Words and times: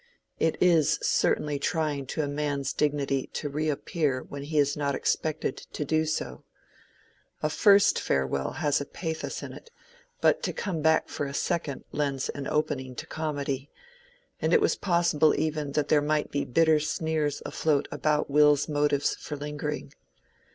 It 0.39 0.57
is 0.59 0.97
certainly 1.03 1.59
trying 1.59 2.07
to 2.07 2.23
a 2.23 2.27
man's 2.27 2.73
dignity 2.73 3.27
to 3.33 3.49
reappear 3.49 4.21
when 4.23 4.41
he 4.41 4.57
is 4.57 4.75
not 4.75 4.95
expected 4.95 5.57
to 5.57 5.85
do 5.85 6.07
so: 6.07 6.43
a 7.43 7.51
first 7.51 7.99
farewell 7.99 8.53
has 8.53 8.81
pathos 8.93 9.43
in 9.43 9.53
it, 9.53 9.69
but 10.19 10.41
to 10.41 10.53
come 10.53 10.81
back 10.81 11.07
for 11.07 11.27
a 11.27 11.35
second 11.35 11.83
lends 11.91 12.29
an 12.29 12.47
opening 12.47 12.95
to 12.95 13.05
comedy, 13.05 13.69
and 14.41 14.53
it 14.53 14.59
was 14.59 14.75
possible 14.75 15.39
even 15.39 15.73
that 15.73 15.89
there 15.89 16.01
might 16.01 16.31
be 16.31 16.45
bitter 16.45 16.79
sneers 16.79 17.43
afloat 17.45 17.87
about 17.91 18.27
Will's 18.27 18.67
motives 18.67 19.13
for 19.13 19.35
lingering. 19.37 19.93